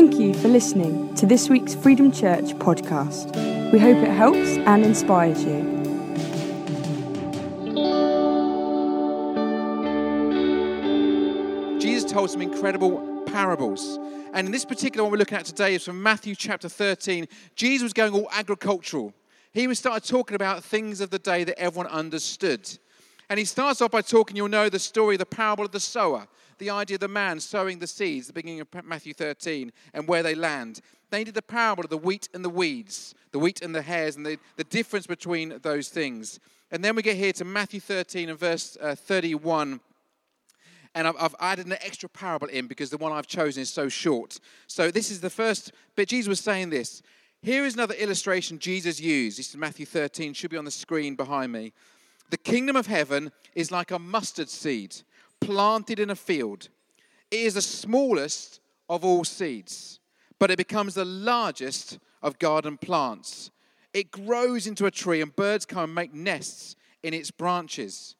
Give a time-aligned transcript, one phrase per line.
[0.00, 3.36] Thank you for listening to this week's Freedom Church podcast.
[3.70, 5.60] We hope it helps and inspires you.
[11.78, 13.98] Jesus told some incredible parables.
[14.32, 17.28] And in this particular one we're looking at today is from Matthew chapter 13.
[17.54, 19.12] Jesus was going all agricultural.
[19.52, 22.66] He was started talking about things of the day that everyone understood.
[23.28, 26.26] And he starts off by talking, you'll know the story, the parable of the sower,
[26.60, 30.22] the idea of the man sowing the seeds, the beginning of Matthew 13, and where
[30.22, 30.80] they land.
[31.10, 33.82] They he did the parable of the wheat and the weeds, the wheat and the
[33.82, 36.38] tares, and the, the difference between those things.
[36.70, 39.80] And then we get here to Matthew 13 and verse uh, 31
[40.92, 43.88] and I've, I've, added an extra parable in because the one I've chosen is so
[43.88, 44.40] short.
[44.66, 46.08] So this is the first bit.
[46.08, 47.00] Jesus was saying this.
[47.42, 49.38] Here is another illustration Jesus used.
[49.38, 51.72] This is Matthew 13, should be on the screen behind me.
[52.30, 54.96] The kingdom of heaven is like a mustard seed
[55.40, 56.68] planted in a field.
[57.30, 60.00] It is the smallest of all seeds,
[60.38, 63.50] but it becomes the largest of garden plants.
[63.92, 68.16] It grows into a tree, and birds come and make nests in its branches.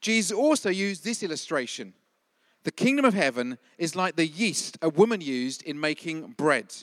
[0.00, 1.94] Jesus also used this illustration.
[2.64, 6.74] The kingdom of heaven is like the yeast a woman used in making bread.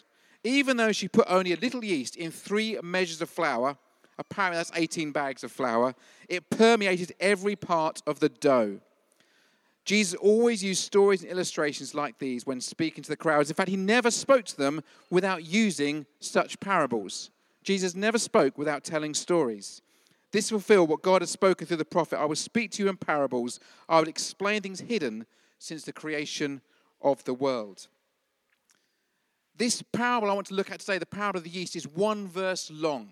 [0.44, 3.78] Even though she put only a little yeast in three measures of flour,
[4.18, 5.94] apparently that's 18 bags of flour,
[6.30, 8.80] it permeated every part of the dough.
[9.92, 13.50] Jesus always used stories and illustrations like these when speaking to the crowds.
[13.50, 17.30] In fact, he never spoke to them without using such parables.
[17.62, 19.82] Jesus never spoke without telling stories.
[20.32, 22.20] This fulfill what God has spoken through the prophet.
[22.20, 23.60] I will speak to you in parables.
[23.90, 25.26] I will explain things hidden
[25.60, 26.62] since the creation
[27.02, 27.90] of the world.
[29.58, 32.30] This parable I want to look at today, the parable of the yeast, is one
[32.30, 33.10] verse long.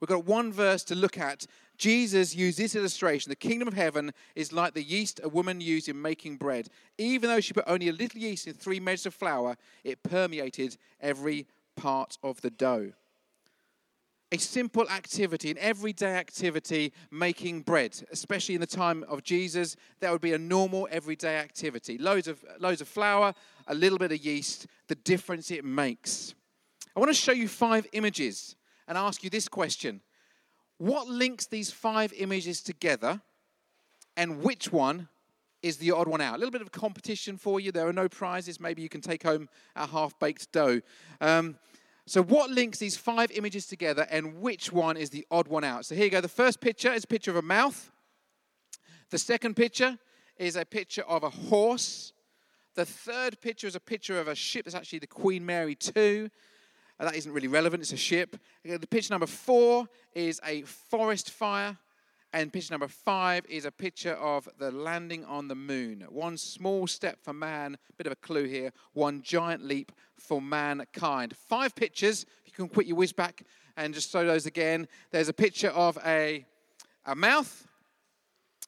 [0.00, 1.46] We've got one verse to look at.
[1.76, 3.30] Jesus used this illustration.
[3.30, 6.68] The kingdom of heaven is like the yeast a woman used in making bread.
[6.98, 10.76] Even though she put only a little yeast in three measures of flour, it permeated
[11.00, 12.92] every part of the dough
[14.30, 20.12] a simple activity, an everyday activity, making bread, especially in the time of Jesus, that
[20.12, 21.96] would be a normal everyday activity.
[21.96, 23.34] Loads of, loads of flour,
[23.68, 26.34] a little bit of yeast, the difference it makes.
[26.94, 28.56] I want to show you five images
[28.88, 30.00] and ask you this question
[30.78, 33.20] What links these five images together,
[34.16, 35.08] and which one
[35.62, 36.34] is the odd one out?
[36.34, 37.70] A little bit of competition for you.
[37.70, 38.58] There are no prizes.
[38.58, 40.80] Maybe you can take home a half baked dough.
[41.20, 41.58] Um,
[42.06, 45.84] so, what links these five images together and which one is the odd one out?
[45.84, 46.22] So, here you go.
[46.22, 47.92] The first picture is a picture of a mouth.
[49.10, 49.98] The second picture
[50.38, 52.12] is a picture of a horse.
[52.74, 54.66] The third picture is a picture of a ship.
[54.66, 56.30] It's actually the Queen Mary 2.
[57.04, 58.36] That isn't really relevant, it's a ship.
[58.68, 61.78] Uh, the picture number four is a forest fire.
[62.32, 66.04] And picture number five is a picture of the landing on the moon.
[66.10, 71.34] One small step for man, bit of a clue here, one giant leap for mankind.
[71.34, 73.44] Five pictures, if you can quit your whiz back
[73.78, 74.88] and just show those again.
[75.10, 76.44] There's a picture of a,
[77.06, 77.66] a mouth,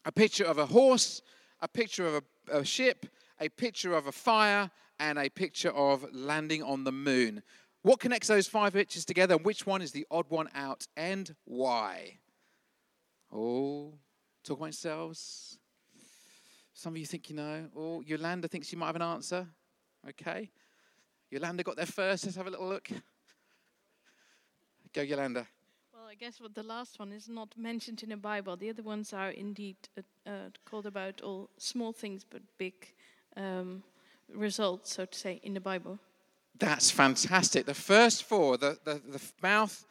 [0.07, 1.21] a picture of a horse,
[1.61, 3.07] a picture of a, a ship,
[3.41, 7.43] a picture of a fire, and a picture of landing on the moon.
[7.83, 11.35] What connects those five pictures together, and which one is the odd one out, and
[11.45, 12.19] why?
[13.33, 13.95] Oh,
[14.45, 15.59] talk about yourselves.
[16.75, 17.69] Some of you think you know.
[17.77, 19.47] Oh, Yolanda thinks she might have an answer.
[20.09, 20.51] Okay.
[21.31, 22.25] Yolanda got there first.
[22.25, 22.89] Let's have a little look.
[24.93, 25.47] Go, Yolanda.
[25.95, 28.57] Well, I guess what the last one is not mentioned in the Bible.
[28.57, 32.75] The other ones are indeed uh, uh, called about all small things but big
[33.37, 33.83] um,
[34.35, 35.99] results, so to say, in the Bible.
[36.59, 37.67] That's fantastic.
[37.67, 39.85] The first four the, the, the mouth,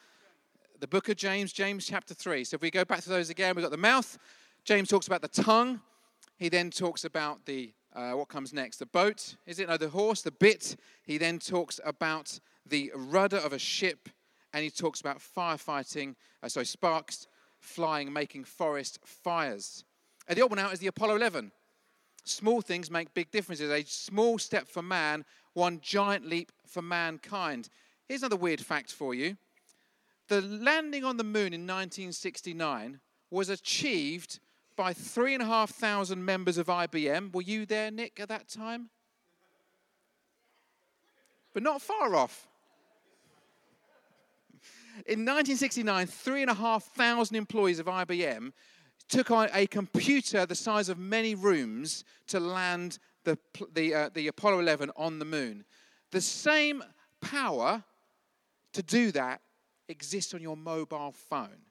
[0.79, 2.43] the book of James, James chapter 3.
[2.43, 4.17] So if we go back to those again, we've got the mouth.
[4.63, 5.81] James talks about the tongue.
[6.37, 8.77] He then talks about the, uh, what comes next?
[8.77, 9.67] The boat, is it?
[9.67, 10.75] No, the horse, the bit.
[11.03, 14.09] He then talks about the rudder of a ship.
[14.53, 17.27] And he talks about firefighting, uh, sorry, sparks
[17.59, 19.83] flying, making forest fires.
[20.27, 21.51] And the odd one out is the Apollo 11.
[22.23, 23.71] Small things make big differences.
[23.71, 27.69] A small step for man, one giant leap for mankind.
[28.07, 29.37] Here's another weird fact for you
[30.29, 32.99] the landing on the moon in 1969
[33.31, 34.39] was achieved
[34.75, 37.33] by 3,500 members of IBM.
[37.33, 38.89] Were you there, Nick, at that time?
[41.53, 42.47] But not far off.
[45.07, 48.51] In 1969, 3,500 employees of IBM
[49.07, 54.27] took on a computer the size of many rooms to land the, the, uh, the
[54.27, 55.63] Apollo 11 on the moon.
[56.11, 56.83] The same
[57.21, 57.83] power
[58.73, 59.41] to do that
[59.87, 61.65] exists on your mobile phone.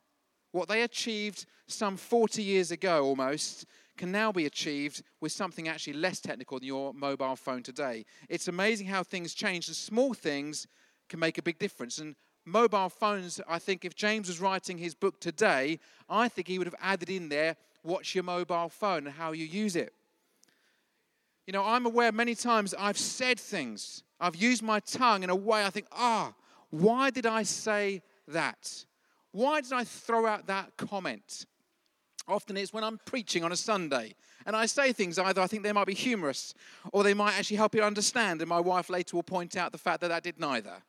[0.52, 3.66] What they achieved some 40 years ago almost
[3.96, 8.04] can now be achieved with something actually less technical than your mobile phone today.
[8.28, 10.66] It's amazing how things change, and small things
[11.08, 11.98] can make a big difference.
[11.98, 12.14] And
[12.44, 16.68] mobile phones, I think if James was writing his book today, I think he would
[16.68, 19.92] have added in there, watch your mobile phone and how you use it.
[21.48, 25.34] You know, I'm aware many times I've said things, I've used my tongue in a
[25.34, 26.34] way I think, ah,
[26.68, 28.84] why did I say that?
[29.32, 31.46] Why did I throw out that comment?
[32.28, 34.14] Often it's when I'm preaching on a Sunday
[34.44, 36.52] and I say things either I think they might be humorous
[36.92, 39.78] or they might actually help you understand, and my wife later will point out the
[39.78, 40.82] fact that I did neither.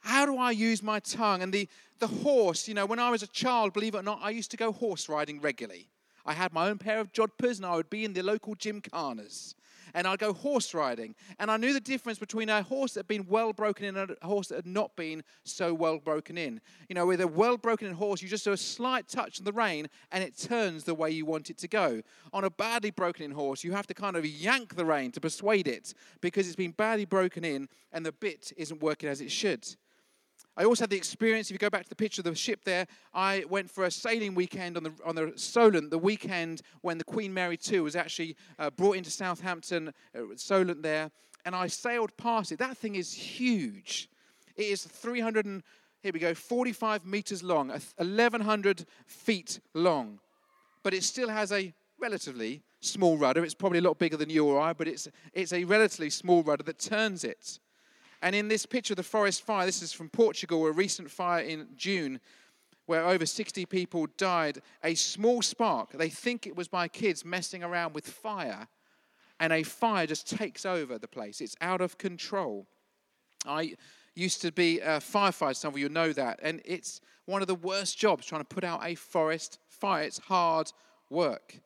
[0.00, 1.42] How do I use my tongue?
[1.42, 1.68] And the,
[2.00, 4.50] the horse, you know, when I was a child, believe it or not, I used
[4.50, 5.90] to go horse riding regularly.
[6.26, 9.54] I had my own pair of jodhpurs and I would be in the local gymkhanas.
[9.94, 11.14] And I'd go horse riding.
[11.38, 14.16] And I knew the difference between a horse that had been well broken in and
[14.20, 16.60] a horse that had not been so well broken in.
[16.88, 19.44] You know, with a well broken in horse, you just do a slight touch on
[19.44, 22.02] the rein and it turns the way you want it to go.
[22.32, 25.20] On a badly broken in horse, you have to kind of yank the rein to
[25.20, 29.30] persuade it because it's been badly broken in and the bit isn't working as it
[29.30, 29.66] should.
[30.58, 32.64] I also had the experience, if you go back to the picture of the ship
[32.64, 36.96] there, I went for a sailing weekend on the, on the Solent, the weekend when
[36.96, 41.10] the Queen Mary 2 was actually uh, brought into Southampton, uh, Solent there,
[41.44, 42.58] and I sailed past it.
[42.58, 44.08] That thing is huge.
[44.56, 45.62] It is 300 and,
[46.02, 50.20] here we go, 45 meters long, 1,100 feet long.
[50.82, 53.44] But it still has a relatively small rudder.
[53.44, 56.42] It's probably a lot bigger than you or I, but it's, it's a relatively small
[56.42, 57.58] rudder that turns it.
[58.22, 61.42] And in this picture of the forest fire, this is from Portugal, a recent fire
[61.42, 62.20] in June
[62.86, 64.62] where over 60 people died.
[64.82, 68.68] A small spark, they think it was by kids messing around with fire,
[69.40, 71.40] and a fire just takes over the place.
[71.40, 72.66] It's out of control.
[73.44, 73.74] I
[74.14, 77.54] used to be a firefighter, some of you know that, and it's one of the
[77.56, 80.04] worst jobs trying to put out a forest fire.
[80.04, 80.72] It's hard
[81.10, 81.60] work.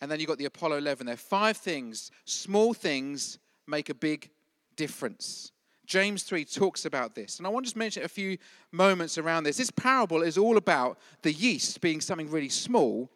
[0.00, 1.16] And then you've got the Apollo 11 there.
[1.16, 4.30] Five things, small things, make a big
[4.74, 5.52] difference.
[5.86, 7.38] James 3 talks about this.
[7.38, 8.38] And I want to just mention a few
[8.72, 9.56] moments around this.
[9.56, 13.10] This parable is all about the yeast being something really small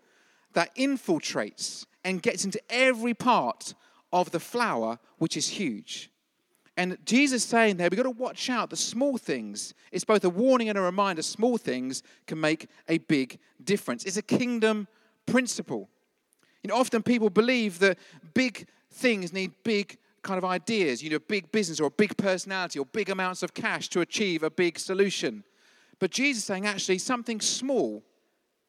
[0.52, 3.74] that infiltrates and gets into every part
[4.12, 6.10] of the flour, which is huge.
[6.76, 9.74] And Jesus saying there, we've got to watch out the small things.
[9.92, 11.22] It's both a warning and a reminder.
[11.22, 14.04] Small things can make a big difference.
[14.04, 14.88] It's a kingdom
[15.26, 15.88] principle.
[16.62, 17.98] You know, often people believe that
[18.34, 22.78] big things need big kind of ideas, you know, big business or a big personality
[22.78, 25.44] or big amounts of cash to achieve a big solution.
[25.98, 28.02] But Jesus is saying actually something small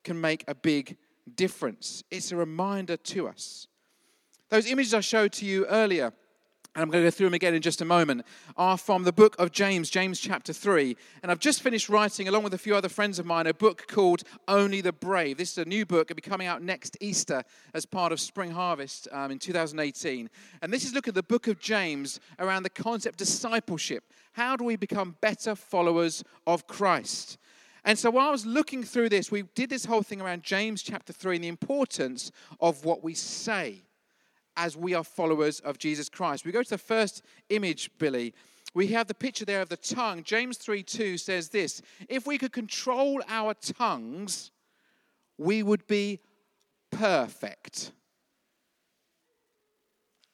[0.03, 0.97] can make a big
[1.35, 2.03] difference.
[2.11, 3.67] It's a reminder to us.
[4.49, 6.13] Those images I showed to you earlier
[6.73, 8.25] and I'm going to go through them again in just a moment,
[8.55, 10.95] are from the book of James, James chapter 3.
[11.21, 13.87] And I've just finished writing, along with a few other friends of mine, a book
[13.87, 15.37] called Only the Brave.
[15.37, 16.09] This is a new book.
[16.09, 20.29] It'll be coming out next Easter as part of Spring Harvest um, in 2018.
[20.61, 24.05] And this is look at the book of James around the concept of discipleship.
[24.31, 27.37] How do we become better followers of Christ?
[27.83, 30.83] And so while I was looking through this, we did this whole thing around James
[30.83, 32.31] chapter 3 and the importance
[32.61, 33.81] of what we say
[34.57, 36.45] as we are followers of Jesus Christ.
[36.45, 38.33] We go to the first image, Billy.
[38.73, 40.23] We have the picture there of the tongue.
[40.23, 44.51] James 3 2 says this If we could control our tongues,
[45.37, 46.19] we would be
[46.91, 47.91] perfect.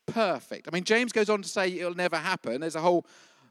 [0.05, 0.67] Perfect.
[0.67, 2.61] I mean, James goes on to say it'll never happen.
[2.61, 3.05] There's a whole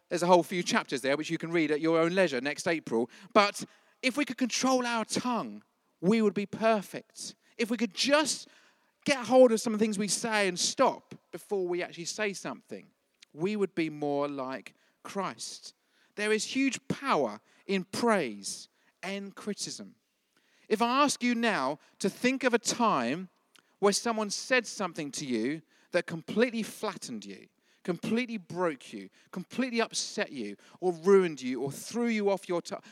[0.09, 2.69] there's a whole few chapters there which you can read at your own leisure next
[2.69, 3.11] April.
[3.33, 3.65] But
[4.03, 5.63] if we could control our tongue,
[6.01, 7.35] we would be perfect.
[7.59, 8.49] If we could just
[9.07, 12.35] get hold of some of the things we say and stop before we actually say
[12.35, 12.87] something,
[13.33, 15.73] we would be more like Christ.
[16.17, 18.69] There is huge power in praise
[19.03, 19.95] and criticism.
[20.69, 23.29] If I ask you now to think of a time
[23.79, 27.47] where someone said something to you that completely flattened you,
[27.85, 32.85] completely broke you, completely upset you, or ruined you, or threw you off your top,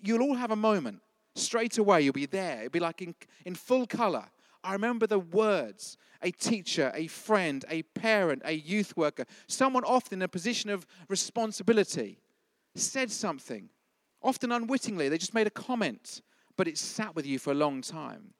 [0.00, 1.02] you'll all have a moment.
[1.34, 2.60] Straight away, you'll be there.
[2.60, 3.14] It'll be like in,
[3.44, 4.24] in full color.
[4.62, 10.18] I remember the words a teacher, a friend, a parent, a youth worker, someone often
[10.18, 12.18] in a position of responsibility
[12.74, 13.70] said something,
[14.22, 15.08] often unwittingly.
[15.08, 16.22] They just made a comment,
[16.56, 18.34] but it sat with you for a long time.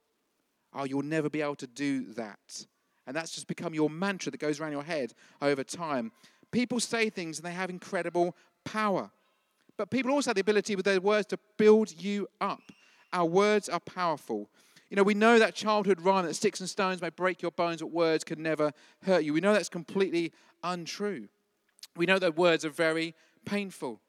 [0.74, 2.66] Oh, you'll never be able to do that.
[3.06, 6.12] And that's just become your mantra that goes around your head over time.
[6.52, 9.10] People say things and they have incredible power.
[9.76, 12.60] But people also have the ability with their words to build you up.
[13.12, 14.48] Our words are powerful.
[14.90, 17.80] You know, we know that childhood rhyme that sticks and stones may break your bones,
[17.80, 18.72] but words can never
[19.04, 19.32] hurt you.
[19.32, 20.32] We know that's completely
[20.64, 21.28] untrue.
[21.96, 24.00] We know that words are very painful.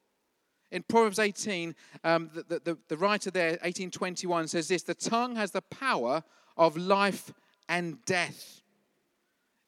[0.72, 5.52] In Proverbs 18, um, the, the, the writer there, 1821, says this The tongue has
[5.52, 6.24] the power
[6.58, 7.32] of life
[7.70, 8.62] and death.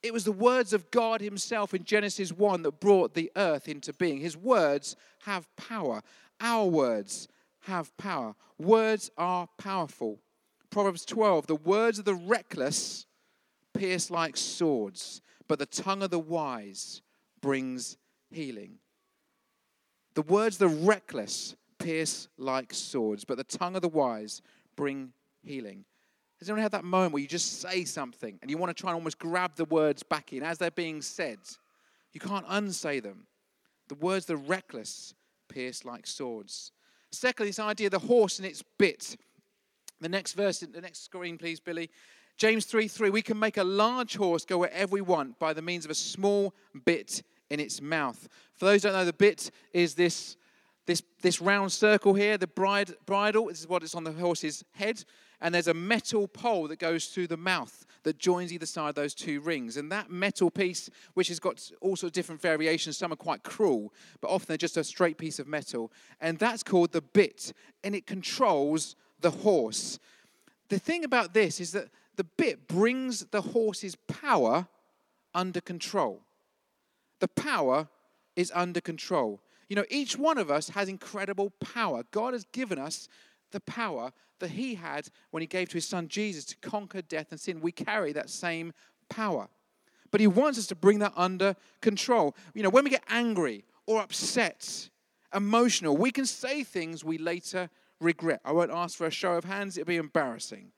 [0.02, 3.92] It was the words of God Himself in Genesis 1 that brought the earth into
[3.92, 4.20] being.
[4.20, 6.02] His words have power.
[6.40, 7.28] Our words
[7.60, 8.34] have power.
[8.58, 10.18] Words are powerful.
[10.74, 13.06] Proverbs 12 the words of the reckless
[13.74, 17.00] pierce like swords, but the tongue of the wise
[17.40, 17.96] brings
[18.32, 18.78] healing.
[20.14, 24.42] The words of the reckless pierce like swords, but the tongue of the wise
[24.74, 25.12] bring
[25.44, 25.84] healing.
[26.40, 28.90] Has anyone had that moment where you just say something and you want to try
[28.90, 31.38] and almost grab the words back in as they're being said?
[32.12, 33.28] You can't unsay them.
[33.86, 35.14] The words of the reckless
[35.48, 36.72] pierce like swords.
[37.12, 39.16] Secondly, this idea of the horse and its bit.
[40.04, 41.88] The next verse, the next screen, please, Billy.
[42.36, 45.62] James 3 3, we can make a large horse go wherever we want by the
[45.62, 46.52] means of a small
[46.84, 48.28] bit in its mouth.
[48.52, 50.36] For those who don't know, the bit is this,
[50.84, 53.46] this, this round circle here, the bride, bridle.
[53.46, 55.02] This is what it's on the horse's head.
[55.40, 58.94] And there's a metal pole that goes through the mouth that joins either side of
[58.96, 59.78] those two rings.
[59.78, 63.42] And that metal piece, which has got all sorts of different variations, some are quite
[63.42, 65.90] cruel, but often they're just a straight piece of metal.
[66.20, 69.98] And that's called the bit, and it controls the horse.
[70.68, 74.68] The thing about this is that the bit brings the horse's power
[75.34, 76.20] under control.
[77.20, 77.88] The power
[78.36, 79.40] is under control.
[79.68, 82.02] You know, each one of us has incredible power.
[82.10, 83.08] God has given us
[83.50, 87.28] the power that He had when He gave to His Son Jesus to conquer death
[87.30, 87.62] and sin.
[87.62, 88.74] We carry that same
[89.08, 89.48] power.
[90.10, 92.36] But He wants us to bring that under control.
[92.52, 94.90] You know, when we get angry or upset,
[95.34, 98.40] emotional, we can say things we later regret.
[98.44, 100.72] I won't ask for a show of hands, it'd be embarrassing.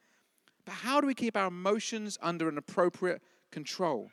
[0.64, 4.10] But how do we keep our emotions under an appropriate control?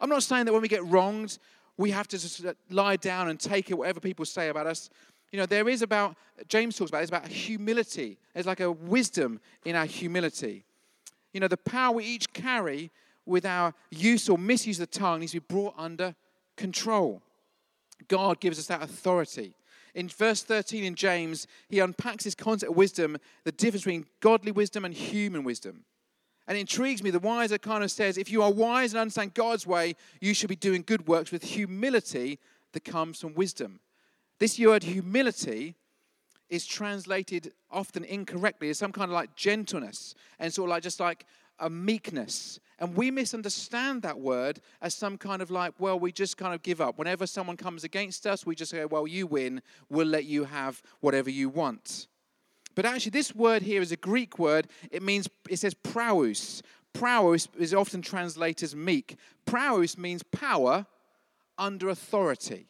[0.00, 1.38] I'm not saying that when we get wronged,
[1.76, 4.90] we have to just uh, lie down and take it, whatever people say about us.
[5.32, 6.16] You know, there is about,
[6.48, 8.18] James talks about, it's about humility.
[8.34, 10.64] There's like a wisdom in our humility.
[11.32, 12.90] You know, the power we each carry
[13.24, 16.14] with our use or misuse of the tongue needs to be brought under
[16.56, 17.22] control.
[18.08, 19.54] God gives us that authority.
[19.94, 24.52] In verse 13 in James, he unpacks this concept of wisdom, the difference between godly
[24.52, 25.84] wisdom and human wisdom.
[26.46, 27.10] And it intrigues me.
[27.10, 30.48] The wiser kind of says, if you are wise and understand God's way, you should
[30.48, 32.38] be doing good works with humility
[32.72, 33.80] that comes from wisdom.
[34.38, 35.74] This word humility
[36.48, 40.98] is translated often incorrectly as some kind of like gentleness and sort of like just
[40.98, 41.24] like
[41.60, 42.58] a meekness.
[42.78, 46.62] And we misunderstand that word as some kind of like, well, we just kind of
[46.62, 46.98] give up.
[46.98, 49.62] Whenever someone comes against us, we just say, well, you win.
[49.88, 52.08] We'll let you have whatever you want.
[52.74, 54.68] But actually, this word here is a Greek word.
[54.90, 56.62] It means, it says praus.
[56.92, 59.16] Praus is often translated as meek.
[59.44, 60.86] Praus means power
[61.58, 62.66] under authority,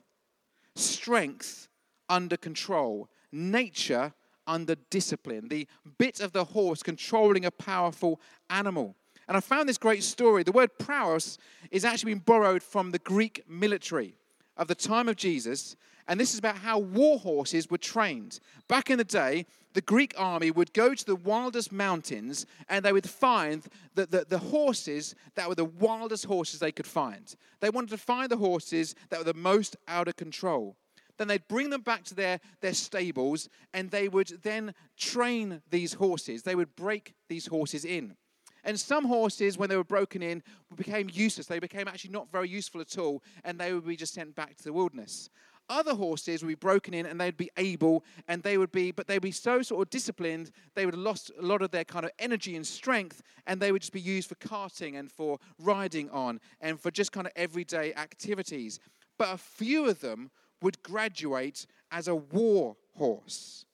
[0.74, 1.68] strength
[2.08, 4.12] under control, nature
[4.50, 5.66] under discipline, the
[5.96, 8.96] bit of the horse controlling a powerful animal.
[9.28, 10.42] And I found this great story.
[10.42, 11.38] The word praus
[11.70, 14.16] is actually been borrowed from the Greek military
[14.56, 15.76] of the time of Jesus.
[16.08, 18.40] And this is about how war horses were trained.
[18.66, 22.92] Back in the day, the Greek army would go to the wildest mountains and they
[22.92, 23.64] would find
[23.94, 27.36] the, the, the, horses that were the wildest horses they could find.
[27.60, 30.76] They wanted to find the horses that were the most out of control.
[31.20, 35.92] Then they'd bring them back to their, their stables and they would then train these
[35.92, 36.44] horses.
[36.44, 38.16] They would break these horses in.
[38.64, 40.42] And some horses, when they were broken in,
[40.74, 41.46] became useless.
[41.46, 44.56] They became actually not very useful at all, and they would be just sent back
[44.56, 45.28] to the wilderness.
[45.68, 49.06] Other horses would be broken in and they'd be able, and they would be, but
[49.06, 52.06] they'd be so sort of disciplined, they would have lost a lot of their kind
[52.06, 56.08] of energy and strength, and they would just be used for carting and for riding
[56.08, 58.80] on and for just kind of everyday activities.
[59.18, 60.30] But a few of them
[60.62, 63.64] would graduate as a war horse.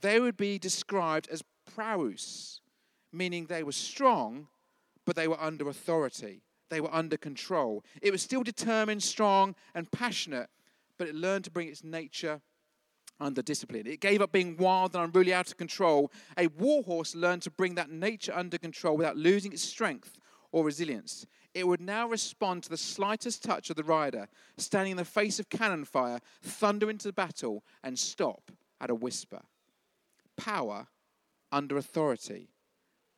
[0.00, 1.42] They would be described as
[1.74, 2.62] praus
[3.12, 4.48] meaning they were strong,
[5.04, 6.42] but they were under authority.
[6.70, 7.84] They were under control.
[8.00, 10.48] It was still determined, strong, and passionate,
[10.98, 12.40] but it learned to bring its nature
[13.20, 13.86] under discipline.
[13.86, 16.10] It gave up being wild and unruly out of control.
[16.38, 20.18] A warhorse learned to bring that nature under control without losing its strength
[20.52, 21.26] or resilience.
[21.54, 25.38] It would now respond to the slightest touch of the rider, standing in the face
[25.38, 29.40] of cannon fire, thunder into battle, and stop at a whisper.
[30.36, 30.86] Power
[31.50, 32.48] under authority.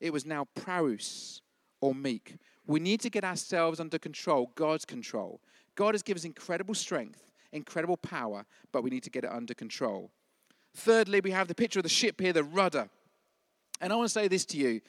[0.00, 1.42] It was now praus
[1.80, 2.36] or meek.
[2.66, 5.40] We need to get ourselves under control, God's control.
[5.74, 9.54] God has given us incredible strength, incredible power, but we need to get it under
[9.54, 10.10] control.
[10.76, 12.88] Thirdly, we have the picture of the ship here, the rudder.
[13.80, 14.80] And I want to say this to you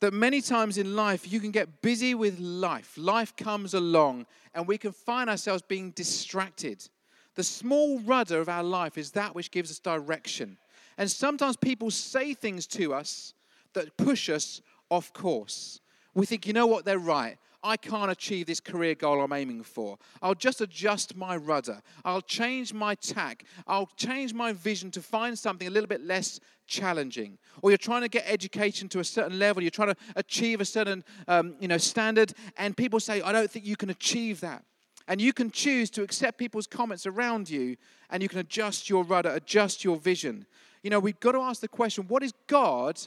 [0.00, 2.94] that many times in life you can get busy with life.
[2.96, 6.88] Life comes along and we can find ourselves being distracted.
[7.34, 10.58] The small rudder of our life is that which gives us direction.
[10.96, 13.34] And sometimes people say things to us
[13.74, 15.80] that push us off course.
[16.14, 17.36] We think, you know what, they're right.
[17.62, 19.98] I can't achieve this career goal I'm aiming for.
[20.22, 21.82] I'll just adjust my rudder.
[22.04, 23.44] I'll change my tack.
[23.66, 27.38] I'll change my vision to find something a little bit less challenging.
[27.62, 29.62] Or you're trying to get education to a certain level.
[29.62, 33.50] You're trying to achieve a certain um, you know, standard, and people say, I don't
[33.50, 34.64] think you can achieve that.
[35.08, 37.76] And you can choose to accept people's comments around you,
[38.10, 40.46] and you can adjust your rudder, adjust your vision.
[40.82, 43.00] You know, we've got to ask the question what is God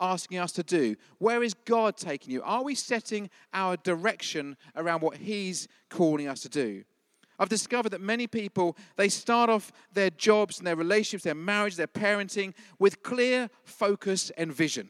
[0.00, 0.96] asking us to do?
[1.18, 2.42] Where is God taking you?
[2.42, 6.84] Are we setting our direction around what He's calling us to do?
[7.38, 11.76] I've discovered that many people, they start off their jobs and their relationships, their marriage,
[11.76, 14.88] their parenting with clear focus and vision.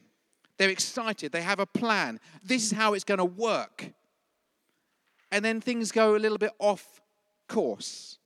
[0.57, 2.19] They're excited, they have a plan.
[2.43, 3.91] This is how it's going to work.
[5.31, 7.01] And then things go a little bit off
[7.47, 8.17] course.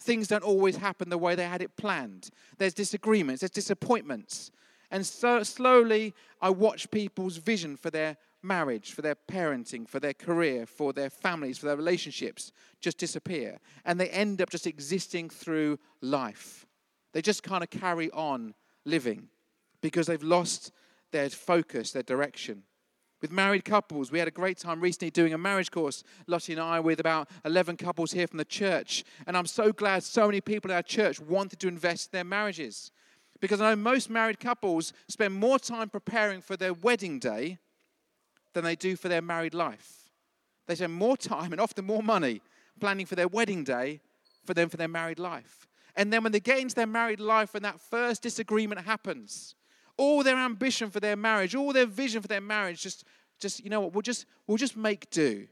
[0.00, 2.30] Things don't always happen the way they had it planned.
[2.58, 4.52] There's disagreements, there's disappointments.
[4.90, 10.14] And so slowly, I watch people's vision for their marriage, for their parenting, for their
[10.14, 13.58] career, for their families, for their relationships just disappear.
[13.84, 16.66] And they end up just existing through life.
[17.12, 19.28] They just kind of carry on living
[19.80, 20.72] because they've lost
[21.12, 22.62] their focus, their direction.
[23.22, 26.60] With married couples, we had a great time recently doing a marriage course, Lottie and
[26.60, 29.04] I, with about 11 couples here from the church.
[29.26, 32.24] And I'm so glad so many people in our church wanted to invest in their
[32.24, 32.92] marriages.
[33.40, 37.58] Because I know most married couples spend more time preparing for their wedding day
[38.54, 40.10] than they do for their married life.
[40.66, 42.40] They spend more time and often more money
[42.80, 44.00] planning for their wedding day
[44.44, 45.66] for them for their married life.
[45.96, 49.54] And then when they get into their married life and that first disagreement happens,
[49.96, 53.04] all their ambition for their marriage, all their vision for their marriage, just,
[53.40, 55.46] just you know what, we'll just, we'll just make do.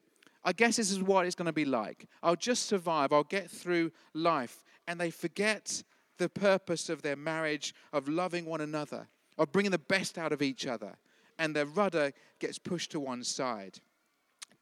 [0.45, 2.07] I guess this is what it's going to be like.
[2.23, 3.13] I'll just survive.
[3.13, 4.63] I'll get through life.
[4.87, 5.83] And they forget
[6.19, 10.43] the purpose of their marriage, of loving one another, of bringing the best out of
[10.43, 10.97] each other,
[11.39, 13.81] and their rudder gets pushed to one side.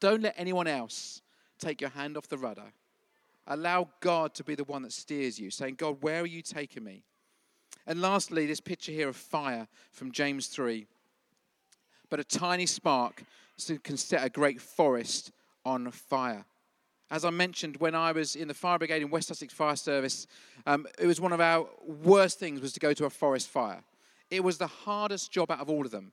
[0.00, 1.22] Don't let anyone else
[1.58, 2.72] take your hand off the rudder.
[3.46, 6.84] Allow God to be the one that steers you, saying, God, where are you taking
[6.84, 7.04] me?
[7.86, 10.86] And lastly, this picture here of fire from James 3.
[12.08, 13.24] But a tiny spark
[13.82, 15.32] can set a great forest
[15.64, 16.44] on fire.
[17.12, 20.26] As I mentioned, when I was in the fire brigade in West Sussex Fire Service,
[20.64, 23.82] um, it was one of our worst things was to go to a forest fire.
[24.30, 26.12] It was the hardest job out of all of them.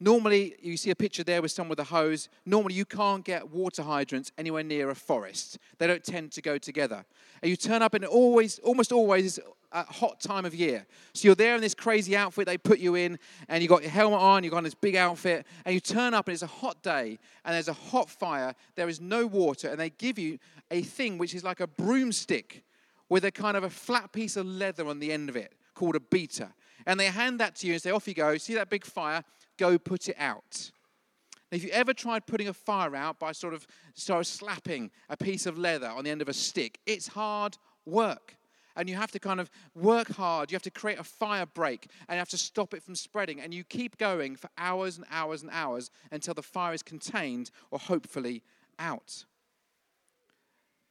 [0.00, 2.30] Normally, you see a picture there with someone with a hose.
[2.46, 5.58] Normally, you can't get water hydrants anywhere near a forest.
[5.76, 7.04] They don't tend to go together.
[7.42, 9.38] And you turn up, and always, almost always,
[9.72, 10.86] a hot time of year.
[11.14, 13.90] So you're there in this crazy outfit they put you in, and you've got your
[13.90, 16.82] helmet on, you've got this big outfit, and you turn up, and it's a hot
[16.82, 20.38] day, and there's a hot fire, there is no water, and they give you
[20.70, 22.64] a thing which is like a broomstick
[23.08, 25.96] with a kind of a flat piece of leather on the end of it called
[25.96, 26.52] a beater.
[26.86, 28.36] And they hand that to you and say, Off you go.
[28.36, 29.22] See that big fire?
[29.56, 30.70] Go put it out.
[31.50, 34.90] Now, if you ever tried putting a fire out by sort of, sort of slapping
[35.08, 38.37] a piece of leather on the end of a stick, it's hard work
[38.78, 40.50] and you have to kind of work hard.
[40.50, 43.40] You have to create a fire break and you have to stop it from spreading.
[43.40, 47.50] And you keep going for hours and hours and hours until the fire is contained
[47.72, 48.42] or hopefully
[48.78, 49.24] out.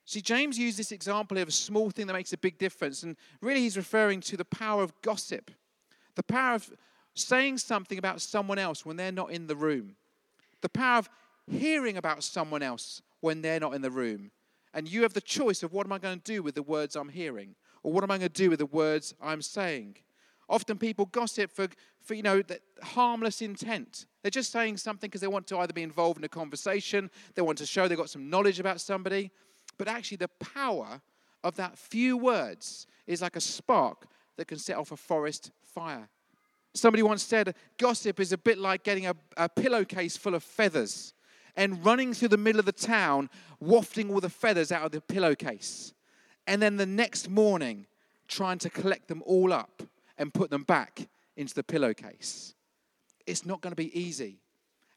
[0.04, 3.04] See, James used this example of a small thing that makes a big difference.
[3.04, 5.50] And really, he's referring to the power of gossip,
[6.16, 6.70] the power of
[7.14, 9.96] saying something about someone else when they're not in the room,
[10.62, 11.10] the power of
[11.50, 14.32] hearing about someone else when they're not in the room.
[14.74, 16.96] And you have the choice of what am I going to do with the words
[16.96, 17.56] I'm hearing?
[17.84, 19.98] Or what am I going to do with the words I'm saying?
[20.50, 21.68] Often people gossip for,
[22.02, 24.06] for you know, that harmless intent.
[24.22, 27.42] They're just saying something because they want to either be involved in a conversation, they
[27.42, 29.32] want to show they've got some knowledge about somebody.
[29.78, 31.02] But actually, the power
[31.44, 36.10] of that few words is like a spark that can set off a forest fire.
[36.74, 41.14] Somebody once said, gossip is a bit like getting a, a pillowcase full of feathers
[41.56, 45.02] and running through the middle of the town, wafting all the feathers out of the
[45.02, 45.94] pillowcase
[46.48, 47.86] and then the next morning
[48.28, 49.84] trying to collect them all up
[50.18, 52.56] and put them back into the pillowcase.
[53.26, 54.40] It's not going to be easy.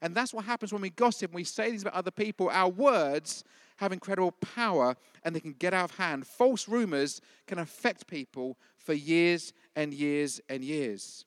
[0.01, 2.49] And that's what happens when we gossip, when we say things about other people.
[2.49, 3.43] Our words
[3.77, 6.25] have incredible power and they can get out of hand.
[6.25, 11.25] False rumors can affect people for years and years and years.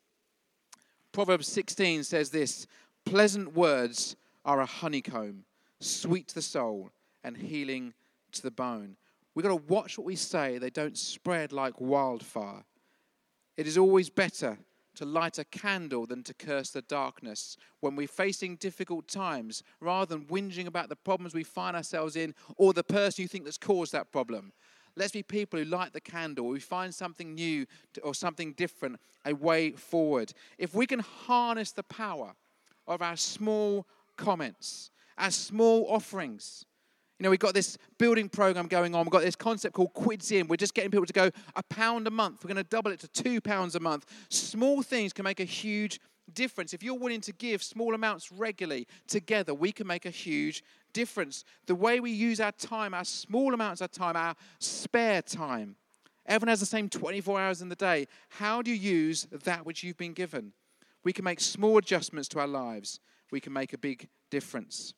[1.13, 2.67] Proverbs 16 says this
[3.05, 5.45] pleasant words are a honeycomb,
[5.81, 6.91] sweet to the soul
[7.23, 7.95] and healing
[8.33, 8.97] to the bone.
[9.35, 12.65] We've got to watch what we say, they don't spread like wildfire.
[13.57, 14.59] It is always better
[14.97, 20.15] to light a candle than to curse the darkness when we're facing difficult times rather
[20.15, 23.59] than whinging about the problems we find ourselves in or the person you think that's
[23.59, 24.53] caused that problem.
[24.97, 26.47] Let's be people who light the candle.
[26.47, 27.67] We find something new
[28.03, 30.33] or something different, a way forward.
[30.59, 32.35] If we can harness the power
[32.87, 36.65] of our small comments, our small offerings.
[37.19, 39.05] You know, we've got this building program going on.
[39.05, 40.49] We've got this concept called Quids In.
[40.49, 42.43] We're just getting people to go a pound a month.
[42.43, 44.07] We're going to double it to two pounds a month.
[44.31, 46.01] Small things can make a huge
[46.33, 46.75] difference.
[46.75, 51.45] If you're willing to give small amounts regularly together, we can make a huge difference.
[51.67, 55.77] The way we use our time, our small amounts of time, our spare time.
[56.27, 58.07] Everyone has the same 24 hours in the day.
[58.31, 60.53] How do you use that which you've been given?
[61.05, 62.99] We can make small adjustments to our lives.
[63.31, 64.95] We can make a big difference.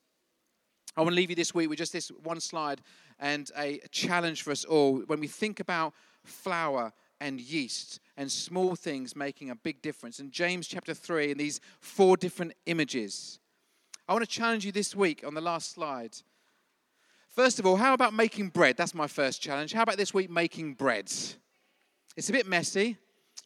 [0.97, 2.81] I want to leave you this week with just this one slide
[3.19, 5.01] and a challenge for us all.
[5.01, 5.93] When we think about
[6.25, 11.39] flour and yeast and small things making a big difference, in James chapter 3, in
[11.39, 13.41] these four different images,
[14.09, 16.17] I want to challenge you this week on the last slide.
[17.29, 18.79] First of all, how about making bread?
[18.79, 19.75] That's my first challenge.
[19.75, 21.37] How about this week making breads?
[22.17, 22.97] It's a bit messy.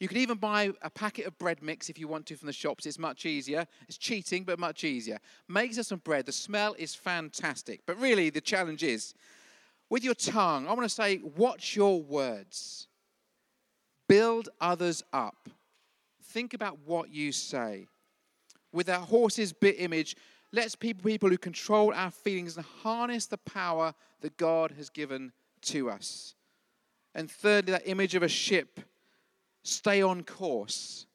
[0.00, 2.54] You can even buy a packet of bread mix if you want to from the
[2.54, 2.86] shops.
[2.86, 3.66] It's much easier.
[3.86, 5.18] It's cheating, but much easier.
[5.46, 6.24] Makes us some bread.
[6.24, 7.82] The smell is fantastic.
[7.86, 9.14] But really, the challenge is
[9.90, 12.88] with your tongue, I want to say, watch your words.
[14.08, 15.48] Build others up.
[16.22, 17.86] Think about what you say.
[18.72, 20.16] With that horse's bit image,
[20.52, 25.32] let's people people who control our feelings and harness the power that God has given
[25.62, 26.34] to us.
[27.14, 28.80] And thirdly, that image of a ship
[29.62, 31.06] Stay on course.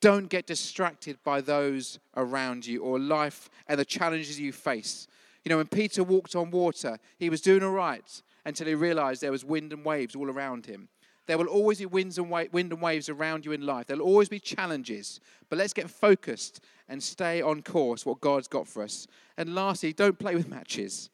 [0.00, 5.06] Don't get distracted by those around you or life and the challenges you face.
[5.44, 9.22] You know, when Peter walked on water, he was doing all right until he realized
[9.22, 10.88] there was wind and waves all around him.
[11.26, 13.86] There will always be winds and wa- wind and waves around you in life.
[13.86, 15.20] There'll always be challenges.
[15.48, 19.06] But let's get focused and stay on course what God's got for us.
[19.38, 21.08] And lastly, don't play with matches.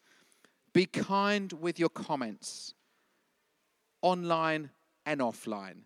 [0.72, 2.74] Be kind with your comments,
[4.02, 4.70] online
[5.06, 5.82] and offline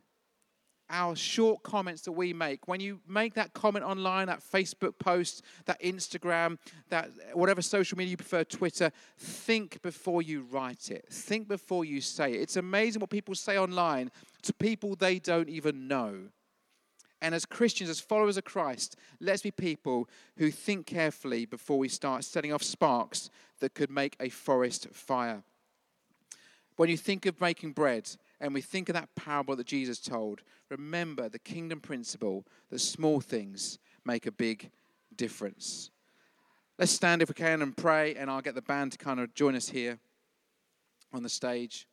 [0.90, 2.68] our short comments that we make.
[2.68, 6.58] When you make that comment online, that Facebook post, that Instagram,
[6.90, 11.06] that whatever social media you prefer, Twitter, think before you write it.
[11.10, 12.40] Think before you say it.
[12.40, 14.10] It's amazing what people say online
[14.42, 16.28] to people they don't even know.
[17.22, 21.88] And as Christians, as followers of Christ, let's be people who think carefully before we
[21.88, 25.42] start setting off sparks that could make a forest fire.
[26.76, 28.10] When you think of making bread,
[28.44, 33.22] and we think of that parable that Jesus told, remember the kingdom principle that small
[33.22, 34.70] things make a big
[35.16, 35.88] difference.
[36.78, 39.34] Let's stand if we can and pray, and I'll get the band to kind of
[39.34, 39.98] join us here
[41.10, 41.88] on the stage.